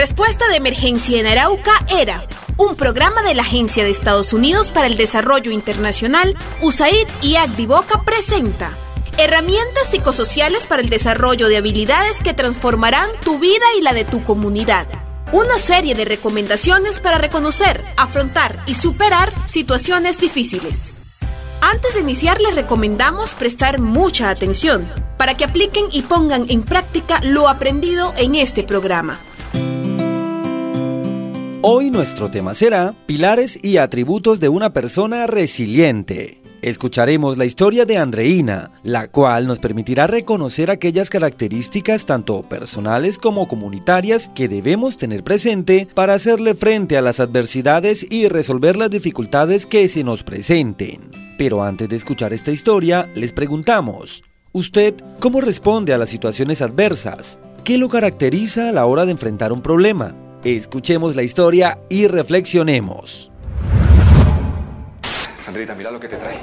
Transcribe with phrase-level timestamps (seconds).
[0.00, 2.26] Respuesta de emergencia en Arauca era
[2.56, 8.00] un programa de la Agencia de Estados Unidos para el Desarrollo Internacional, USAID y Agdivoca
[8.02, 8.70] presenta
[9.18, 14.24] herramientas psicosociales para el desarrollo de habilidades que transformarán tu vida y la de tu
[14.24, 14.86] comunidad.
[15.32, 20.94] Una serie de recomendaciones para reconocer, afrontar y superar situaciones difíciles.
[21.60, 27.20] Antes de iniciar les recomendamos prestar mucha atención para que apliquen y pongan en práctica
[27.22, 29.20] lo aprendido en este programa.
[31.62, 36.40] Hoy nuestro tema será pilares y atributos de una persona resiliente.
[36.62, 43.46] Escucharemos la historia de Andreina, la cual nos permitirá reconocer aquellas características tanto personales como
[43.46, 49.66] comunitarias que debemos tener presente para hacerle frente a las adversidades y resolver las dificultades
[49.66, 51.10] que se nos presenten.
[51.36, 57.38] Pero antes de escuchar esta historia, les preguntamos, ¿usted cómo responde a las situaciones adversas?
[57.64, 60.14] ¿Qué lo caracteriza a la hora de enfrentar un problema?
[60.44, 63.30] Escuchemos la historia y reflexionemos.
[65.44, 66.38] Sandrita, mira lo que te trae.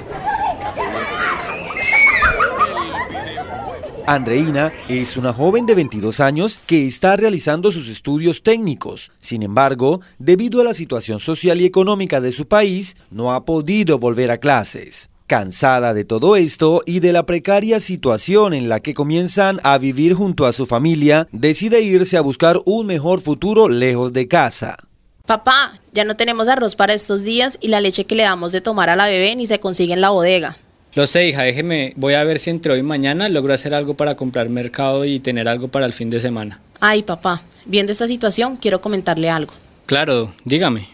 [4.06, 9.10] Andreina es una joven de 22 años que está realizando sus estudios técnicos.
[9.18, 13.98] Sin embargo, debido a la situación social y económica de su país, no ha podido
[13.98, 15.10] volver a clases.
[15.28, 20.14] Cansada de todo esto y de la precaria situación en la que comienzan a vivir
[20.14, 24.78] junto a su familia, decide irse a buscar un mejor futuro lejos de casa.
[25.26, 28.62] Papá, ya no tenemos arroz para estos días y la leche que le damos de
[28.62, 30.56] tomar a la bebé ni se consigue en la bodega.
[30.94, 33.98] Lo sé, hija, déjeme, voy a ver si entre hoy y mañana logro hacer algo
[33.98, 36.58] para comprar mercado y tener algo para el fin de semana.
[36.80, 39.52] Ay, papá, viendo esta situación quiero comentarle algo.
[39.84, 40.88] Claro, dígame.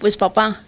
[0.00, 0.62] Pues papá,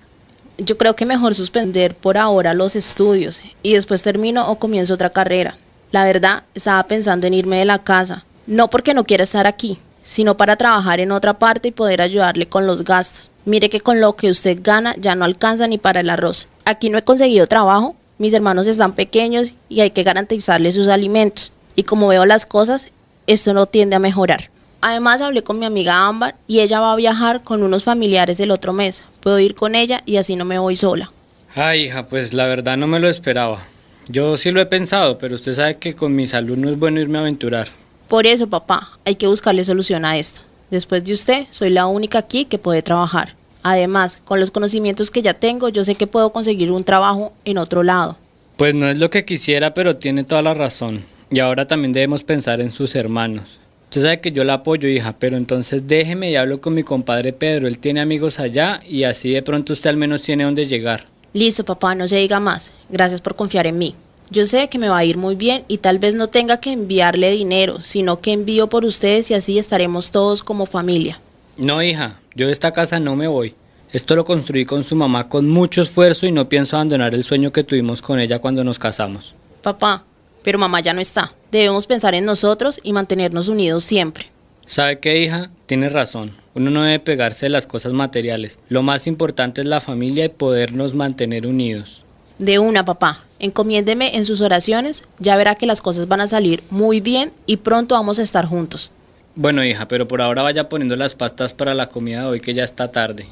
[0.59, 5.11] yo creo que mejor suspender por ahora los estudios y después termino o comienzo otra
[5.11, 5.57] carrera.
[5.93, 9.79] La verdad, estaba pensando en irme de la casa, no porque no quiera estar aquí,
[10.03, 13.31] sino para trabajar en otra parte y poder ayudarle con los gastos.
[13.45, 16.49] Mire que con lo que usted gana ya no alcanza ni para el arroz.
[16.65, 21.53] Aquí no he conseguido trabajo, mis hermanos están pequeños y hay que garantizarles sus alimentos.
[21.77, 22.89] Y como veo las cosas,
[23.27, 24.51] esto no tiende a mejorar.
[24.87, 28.51] Además hablé con mi amiga Ámbar y ella va a viajar con unos familiares el
[28.51, 29.03] otro mes.
[29.21, 31.11] Puedo ir con ella y así no me voy sola.
[31.55, 33.63] Ay, hija, pues la verdad no me lo esperaba.
[34.09, 37.01] Yo sí lo he pensado, pero usted sabe que con mi salud no es bueno
[37.01, 37.69] irme a aventurar.
[38.09, 40.43] Por eso, papá, hay que buscarle solución a esto.
[40.71, 43.37] Después de usted, soy la única aquí que puede trabajar.
[43.63, 47.57] Además, con los conocimientos que ya tengo, yo sé que puedo conseguir un trabajo en
[47.57, 48.19] otro lado.
[48.59, 51.03] Pues no es lo que quisiera, pero tiene toda la razón.
[51.31, 53.61] Y ahora también debemos pensar en sus hermanos.
[53.95, 57.33] Usted sabe que yo la apoyo, hija, pero entonces déjeme y hablo con mi compadre
[57.33, 57.69] Pedro.
[57.69, 61.05] Él tiene amigos allá y así de pronto usted al menos tiene dónde llegar.
[61.33, 62.73] Listo, papá, no se diga más.
[62.91, 63.95] Gracias por confiar en mí.
[64.31, 66.73] Yo sé que me va a ir muy bien y tal vez no tenga que
[66.73, 71.21] enviarle dinero, sino que envío por ustedes y así estaremos todos como familia.
[71.57, 73.55] No, hija, yo de esta casa no me voy.
[73.93, 77.53] Esto lo construí con su mamá con mucho esfuerzo y no pienso abandonar el sueño
[77.53, 79.37] que tuvimos con ella cuando nos casamos.
[79.63, 80.03] Papá,
[80.45, 81.33] pero mamá ya no está.
[81.51, 84.27] Debemos pensar en nosotros y mantenernos unidos siempre.
[84.67, 85.51] ¿Sabe qué, hija?
[85.67, 86.33] Tiene razón.
[86.55, 88.59] Uno no debe pegarse de las cosas materiales.
[88.69, 92.05] Lo más importante es la familia y podernos mantener unidos.
[92.39, 93.25] De una, papá.
[93.41, 95.03] Encomiéndeme en sus oraciones.
[95.19, 98.47] Ya verá que las cosas van a salir muy bien y pronto vamos a estar
[98.47, 98.91] juntos.
[99.35, 102.55] Bueno, hija, pero por ahora vaya poniendo las pastas para la comida de hoy que
[102.55, 103.27] ya está tarde.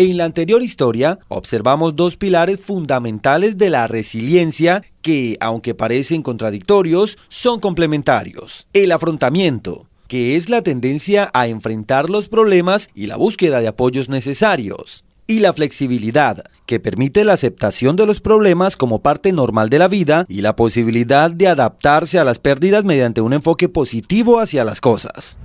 [0.00, 7.18] En la anterior historia observamos dos pilares fundamentales de la resiliencia que, aunque parecen contradictorios,
[7.28, 8.66] son complementarios.
[8.72, 14.08] El afrontamiento, que es la tendencia a enfrentar los problemas y la búsqueda de apoyos
[14.08, 15.04] necesarios.
[15.26, 19.88] Y la flexibilidad, que permite la aceptación de los problemas como parte normal de la
[19.88, 24.80] vida y la posibilidad de adaptarse a las pérdidas mediante un enfoque positivo hacia las
[24.80, 25.38] cosas.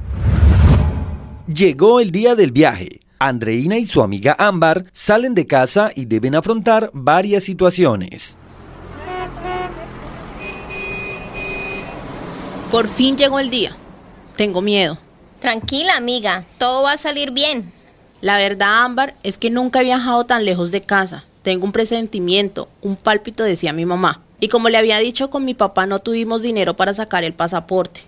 [1.46, 6.36] Llegó el día del viaje Andreina y su amiga Ámbar salen de casa y deben
[6.36, 8.38] afrontar varias situaciones.
[12.72, 13.76] Por fin llegó el día.
[14.36, 14.98] Tengo miedo.
[15.40, 17.72] Tranquila, amiga, todo va a salir bien.
[18.22, 21.24] La verdad, Ámbar, es que nunca he viajado tan lejos de casa.
[21.44, 24.22] Tengo un presentimiento, un pálpito, decía mi mamá.
[24.40, 28.02] Y como le había dicho, con mi papá no tuvimos dinero para sacar el pasaporte.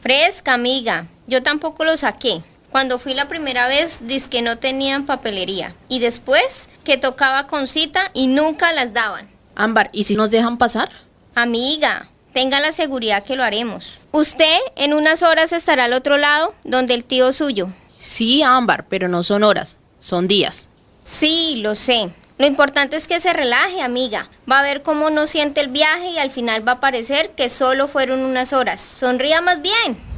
[0.00, 1.08] Fresca, amiga.
[1.26, 2.42] Yo tampoco lo saqué.
[2.74, 5.72] Cuando fui la primera vez, que no tenían papelería.
[5.88, 9.30] Y después, que tocaba con cita y nunca las daban.
[9.54, 10.88] Ámbar, ¿y si nos dejan pasar?
[11.36, 14.00] Amiga, tenga la seguridad que lo haremos.
[14.10, 17.68] Usted en unas horas estará al otro lado, donde el tío suyo.
[18.00, 20.66] Sí, Ámbar, pero no son horas, son días.
[21.04, 22.12] Sí, lo sé.
[22.38, 24.28] Lo importante es que se relaje, amiga.
[24.50, 27.50] Va a ver cómo no siente el viaje y al final va a parecer que
[27.50, 28.80] solo fueron unas horas.
[28.80, 30.13] Sonría más bien.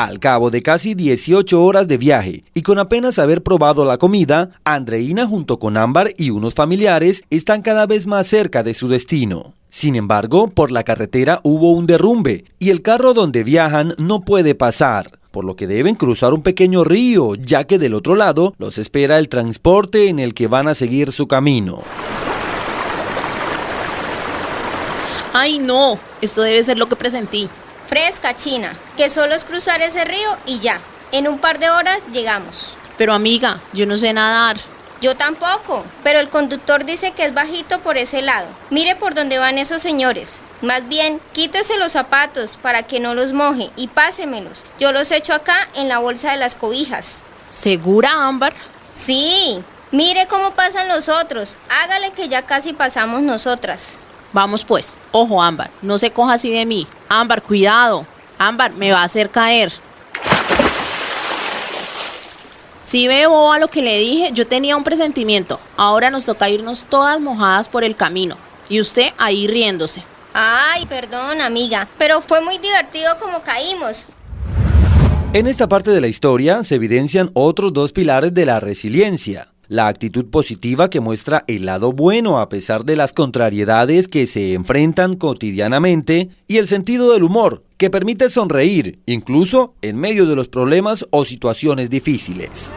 [0.00, 4.48] Al cabo de casi 18 horas de viaje y con apenas haber probado la comida,
[4.64, 9.52] Andreina junto con Ámbar y unos familiares están cada vez más cerca de su destino.
[9.68, 14.54] Sin embargo, por la carretera hubo un derrumbe y el carro donde viajan no puede
[14.54, 18.78] pasar por lo que deben cruzar un pequeño río, ya que del otro lado los
[18.78, 21.82] espera el transporte en el que van a seguir su camino.
[25.34, 27.50] Ay no, esto debe ser lo que presentí.
[27.90, 30.80] Fresca, China, que solo es cruzar ese río y ya.
[31.10, 32.76] En un par de horas llegamos.
[32.96, 34.58] Pero amiga, yo no sé nadar.
[35.00, 38.46] Yo tampoco, pero el conductor dice que es bajito por ese lado.
[38.70, 40.38] Mire por dónde van esos señores.
[40.62, 44.64] Más bien, quítese los zapatos para que no los moje y pásemelos.
[44.78, 47.22] Yo los echo acá en la bolsa de las cobijas.
[47.50, 48.52] ¿Segura, Ámbar?
[48.94, 49.64] Sí.
[49.90, 51.56] Mire cómo pasan los otros.
[51.68, 53.98] Hágale que ya casi pasamos nosotras.
[54.32, 54.96] Vamos pues.
[55.12, 56.86] Ojo, Ámbar, no se coja así de mí.
[57.08, 58.06] Ámbar, cuidado.
[58.38, 59.72] Ámbar, me va a hacer caer.
[62.82, 65.60] Si veo a lo que le dije, yo tenía un presentimiento.
[65.76, 68.36] Ahora nos toca irnos todas mojadas por el camino.
[68.68, 70.02] Y usted ahí riéndose.
[70.32, 74.06] Ay, perdón, amiga, pero fue muy divertido como caímos.
[75.32, 79.49] En esta parte de la historia se evidencian otros dos pilares de la resiliencia.
[79.70, 84.54] La actitud positiva que muestra el lado bueno a pesar de las contrariedades que se
[84.54, 90.48] enfrentan cotidianamente y el sentido del humor que permite sonreír incluso en medio de los
[90.48, 92.74] problemas o situaciones difíciles.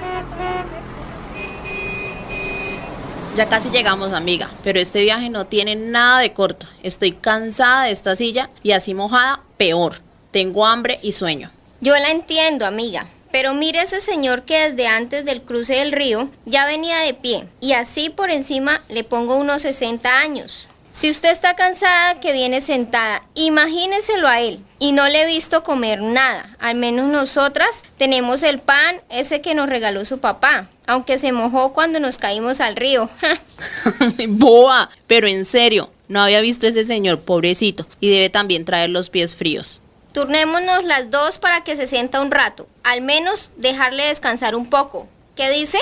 [3.36, 6.68] Ya casi llegamos, amiga, pero este viaje no tiene nada de corto.
[6.84, 9.95] Estoy cansada de esta silla y así mojada, peor.
[10.30, 11.50] Tengo hambre y sueño.
[11.81, 13.07] Yo la entiendo, amiga.
[13.33, 17.47] Pero mire ese señor que desde antes del cruce del río ya venía de pie
[17.59, 20.68] y así por encima le pongo unos 60 años.
[20.91, 24.59] Si usted está cansada que viene sentada, imagíneselo a él.
[24.77, 26.56] Y no le he visto comer nada.
[26.59, 30.69] Al menos nosotras tenemos el pan ese que nos regaló su papá.
[30.85, 33.09] Aunque se mojó cuando nos caímos al río.
[34.27, 39.09] Boa, pero en serio, no había visto ese señor pobrecito y debe también traer los
[39.09, 39.81] pies fríos.
[40.13, 42.68] Turnémonos las dos para que se sienta un rato.
[42.83, 45.07] Al menos dejarle descansar un poco.
[45.36, 45.80] ¿Qué dice?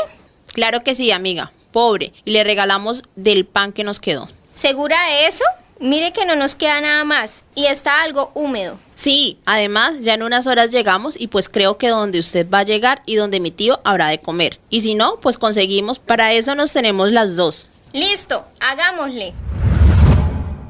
[0.54, 1.52] Claro que sí, amiga.
[1.72, 2.14] Pobre.
[2.24, 4.30] Y le regalamos del pan que nos quedó.
[4.54, 5.44] ¿Segura de eso?
[5.80, 8.78] Mire que no nos queda nada más y está algo húmedo.
[8.96, 12.64] Sí, además ya en unas horas llegamos y pues creo que donde usted va a
[12.64, 14.60] llegar y donde mi tío habrá de comer.
[14.70, 17.68] Y si no, pues conseguimos, para eso nos tenemos las dos.
[17.94, 19.34] Listo, hagámosle.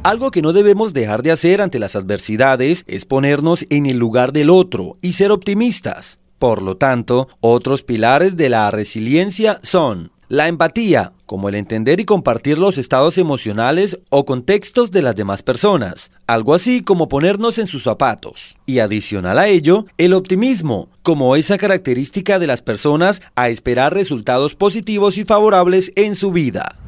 [0.03, 4.33] Algo que no debemos dejar de hacer ante las adversidades es ponernos en el lugar
[4.33, 6.17] del otro y ser optimistas.
[6.39, 12.05] Por lo tanto, otros pilares de la resiliencia son la empatía, como el entender y
[12.05, 17.67] compartir los estados emocionales o contextos de las demás personas, algo así como ponernos en
[17.67, 18.55] sus zapatos.
[18.65, 24.55] Y adicional a ello, el optimismo, como esa característica de las personas a esperar resultados
[24.55, 26.79] positivos y favorables en su vida.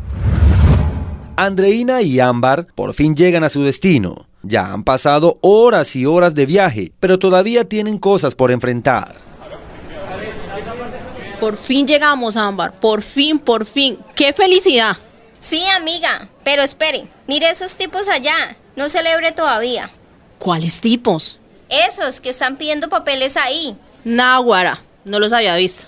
[1.36, 4.28] Andreina y Ámbar por fin llegan a su destino.
[4.44, 9.16] Ya han pasado horas y horas de viaje, pero todavía tienen cosas por enfrentar.
[11.40, 12.74] Por fin llegamos, Ámbar.
[12.80, 13.98] Por fin, por fin.
[14.16, 14.98] ¡Qué felicidad!
[15.40, 16.28] Sí, amiga.
[16.44, 18.56] Pero espere, mire esos tipos allá.
[18.76, 19.90] No celebre todavía.
[20.38, 21.40] ¿Cuáles tipos?
[21.70, 23.76] Esos que están pidiendo papeles ahí.
[24.04, 24.80] Náguara.
[25.04, 25.88] No los había visto.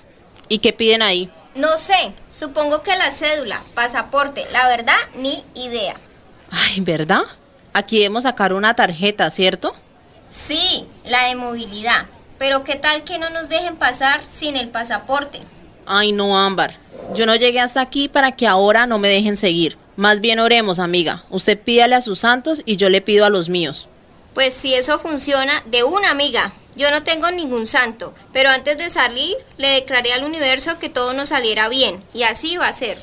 [0.50, 1.30] ¿Y qué piden ahí?
[1.56, 2.14] No sé.
[2.30, 4.46] Supongo que la cédula, pasaporte.
[4.52, 5.96] La verdad, ni idea.
[6.52, 7.24] Ay, ¿verdad?
[7.74, 9.74] Aquí debemos sacar una tarjeta, ¿cierto?
[10.30, 12.06] Sí, la de movilidad.
[12.38, 15.40] Pero qué tal que no nos dejen pasar sin el pasaporte.
[15.86, 16.78] Ay, no, Ámbar.
[17.14, 19.78] Yo no llegué hasta aquí para que ahora no me dejen seguir.
[19.96, 21.24] Más bien oremos, amiga.
[21.30, 23.88] Usted pídale a sus santos y yo le pido a los míos.
[24.34, 26.52] Pues si eso funciona, de una amiga.
[26.76, 31.14] Yo no tengo ningún santo, pero antes de salir le declaré al universo que todo
[31.14, 32.98] nos saliera bien, y así va a ser.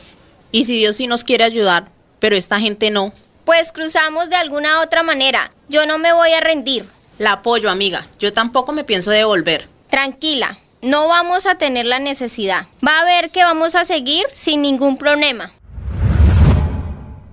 [0.50, 1.86] ¿Y si Dios sí nos quiere ayudar,
[2.18, 3.14] pero esta gente no?
[3.46, 5.52] Pues cruzamos de alguna otra manera.
[5.68, 6.86] Yo no me voy a rendir.
[7.18, 8.06] La apoyo, amiga.
[8.18, 9.68] Yo tampoco me pienso devolver.
[9.88, 12.66] Tranquila, no vamos a tener la necesidad.
[12.86, 15.52] Va a ver que vamos a seguir sin ningún problema.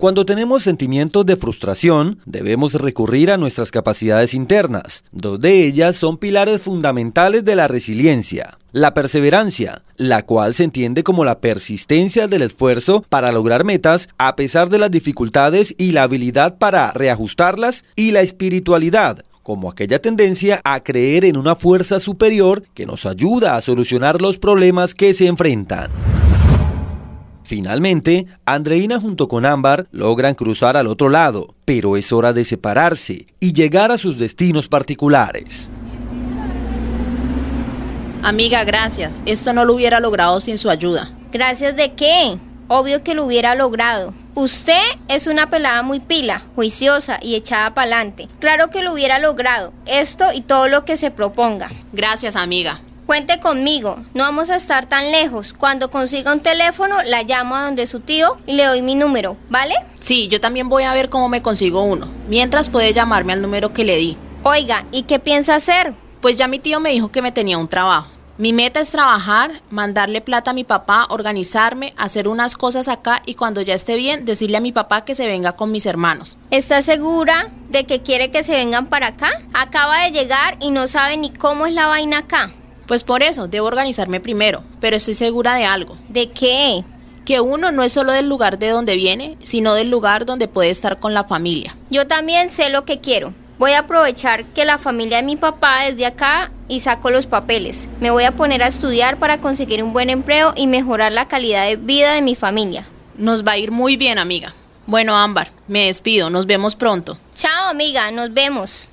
[0.00, 5.04] Cuando tenemos sentimientos de frustración, debemos recurrir a nuestras capacidades internas.
[5.12, 8.56] Dos de ellas son pilares fundamentales de la resiliencia.
[8.72, 14.36] La perseverancia, la cual se entiende como la persistencia del esfuerzo para lograr metas a
[14.36, 20.62] pesar de las dificultades y la habilidad para reajustarlas, y la espiritualidad, como aquella tendencia
[20.64, 25.26] a creer en una fuerza superior que nos ayuda a solucionar los problemas que se
[25.26, 25.90] enfrentan.
[27.50, 33.26] Finalmente, Andreina junto con Ámbar logran cruzar al otro lado, pero es hora de separarse
[33.40, 35.72] y llegar a sus destinos particulares.
[38.22, 39.18] Amiga, gracias.
[39.26, 41.10] Esto no lo hubiera logrado sin su ayuda.
[41.32, 42.38] ¿Gracias de qué?
[42.68, 44.14] Obvio que lo hubiera logrado.
[44.36, 44.78] Usted
[45.08, 48.28] es una pelada muy pila, juiciosa y echada para adelante.
[48.38, 49.72] Claro que lo hubiera logrado.
[49.86, 51.68] Esto y todo lo que se proponga.
[51.92, 52.80] Gracias, amiga.
[53.10, 55.52] Cuente conmigo, no vamos a estar tan lejos.
[55.52, 59.36] Cuando consiga un teléfono, la llamo a donde su tío y le doy mi número,
[59.48, 59.74] ¿vale?
[59.98, 62.06] Sí, yo también voy a ver cómo me consigo uno.
[62.28, 64.16] Mientras puede llamarme al número que le di.
[64.44, 65.92] Oiga, ¿y qué piensa hacer?
[66.20, 68.06] Pues ya mi tío me dijo que me tenía un trabajo.
[68.38, 73.34] Mi meta es trabajar, mandarle plata a mi papá, organizarme, hacer unas cosas acá y
[73.34, 76.36] cuando ya esté bien, decirle a mi papá que se venga con mis hermanos.
[76.52, 79.32] ¿Está segura de que quiere que se vengan para acá?
[79.52, 82.50] Acaba de llegar y no sabe ni cómo es la vaina acá.
[82.90, 85.96] Pues por eso, debo organizarme primero, pero estoy segura de algo.
[86.08, 86.82] ¿De qué?
[87.24, 90.70] Que uno no es solo del lugar de donde viene, sino del lugar donde puede
[90.70, 91.76] estar con la familia.
[91.90, 93.32] Yo también sé lo que quiero.
[93.60, 97.26] Voy a aprovechar que la familia de mi papá es de acá y saco los
[97.26, 97.88] papeles.
[98.00, 101.68] Me voy a poner a estudiar para conseguir un buen empleo y mejorar la calidad
[101.68, 102.88] de vida de mi familia.
[103.14, 104.52] Nos va a ir muy bien, amiga.
[104.86, 106.28] Bueno, Ámbar, me despido.
[106.28, 107.16] Nos vemos pronto.
[107.36, 108.10] Chao, amiga.
[108.10, 108.88] Nos vemos.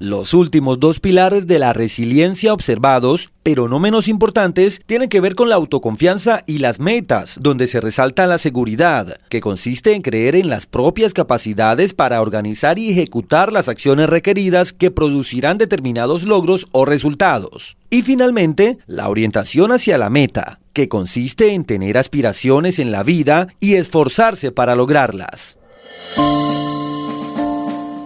[0.00, 5.36] Los últimos dos pilares de la resiliencia observados, pero no menos importantes, tienen que ver
[5.36, 10.34] con la autoconfianza y las metas, donde se resalta la seguridad, que consiste en creer
[10.34, 16.66] en las propias capacidades para organizar y ejecutar las acciones requeridas que producirán determinados logros
[16.72, 17.76] o resultados.
[17.88, 23.46] Y finalmente, la orientación hacia la meta, que consiste en tener aspiraciones en la vida
[23.60, 25.56] y esforzarse para lograrlas.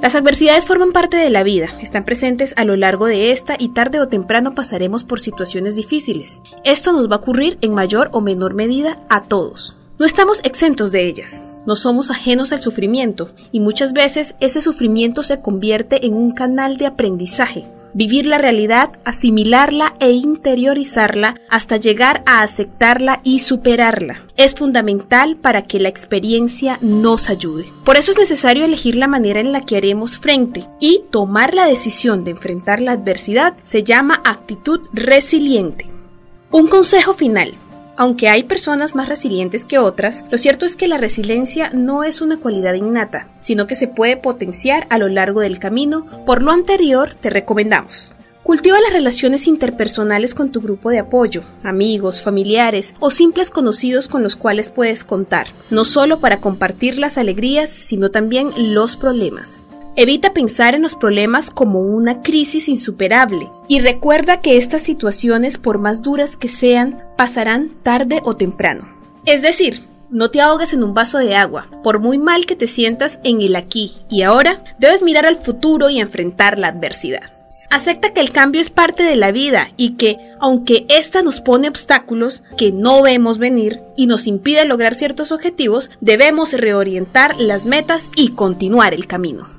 [0.00, 3.70] Las adversidades forman parte de la vida, están presentes a lo largo de esta y
[3.70, 6.40] tarde o temprano pasaremos por situaciones difíciles.
[6.64, 9.76] Esto nos va a ocurrir en mayor o menor medida a todos.
[9.98, 15.24] No estamos exentos de ellas, no somos ajenos al sufrimiento y muchas veces ese sufrimiento
[15.24, 22.22] se convierte en un canal de aprendizaje vivir la realidad, asimilarla e interiorizarla hasta llegar
[22.26, 24.22] a aceptarla y superarla.
[24.36, 27.66] Es fundamental para que la experiencia nos ayude.
[27.84, 31.66] Por eso es necesario elegir la manera en la que haremos frente y tomar la
[31.66, 35.86] decisión de enfrentar la adversidad se llama actitud resiliente.
[36.50, 37.54] Un consejo final.
[38.00, 42.20] Aunque hay personas más resilientes que otras, lo cierto es que la resiliencia no es
[42.20, 46.06] una cualidad innata, sino que se puede potenciar a lo largo del camino.
[46.24, 48.12] Por lo anterior, te recomendamos.
[48.44, 54.22] Cultiva las relaciones interpersonales con tu grupo de apoyo, amigos, familiares o simples conocidos con
[54.22, 59.64] los cuales puedes contar, no solo para compartir las alegrías, sino también los problemas.
[60.00, 65.80] Evita pensar en los problemas como una crisis insuperable y recuerda que estas situaciones, por
[65.80, 68.88] más duras que sean, pasarán tarde o temprano.
[69.26, 71.66] Es decir, no te ahogues en un vaso de agua.
[71.82, 75.90] Por muy mal que te sientas en el aquí y ahora, debes mirar al futuro
[75.90, 77.32] y enfrentar la adversidad.
[77.68, 81.68] Acepta que el cambio es parte de la vida y que, aunque ésta nos pone
[81.68, 88.10] obstáculos que no vemos venir y nos impide lograr ciertos objetivos, debemos reorientar las metas
[88.14, 89.57] y continuar el camino.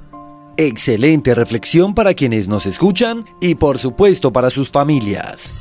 [0.62, 5.56] Excelente reflexión para quienes nos escuchan y por supuesto para sus familias.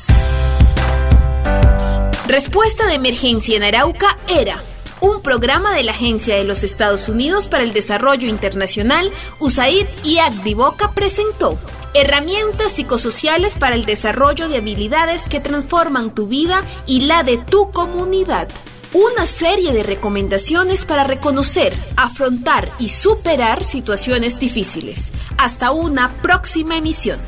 [2.27, 4.61] Respuesta de emergencia en Arauca era
[5.01, 10.19] un programa de la Agencia de los Estados Unidos para el Desarrollo Internacional, USAID y
[10.19, 11.61] ACDIVOCA presentó
[11.95, 17.71] herramientas psicosociales para el desarrollo de habilidades que transforman tu vida y la de tu
[17.71, 18.49] comunidad
[18.93, 25.11] una serie de recomendaciones para reconocer, afrontar y superar situaciones difíciles.
[25.37, 27.19] Hasta una próxima emisión.